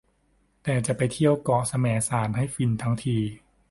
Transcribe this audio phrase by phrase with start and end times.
[0.63, 3.17] แต่จะไปเที่ยวเกาะแสมสารให้ฟินทั้งที